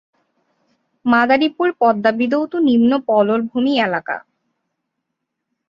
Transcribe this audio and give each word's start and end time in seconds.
মাদারীপুর 1.05 1.67
পদ্মা 1.81 2.11
বিধৌত 2.19 2.53
নিম্ন 2.67 2.91
পলল 3.07 3.39
ভূমি 3.49 3.73
এলাকা। 3.79 4.17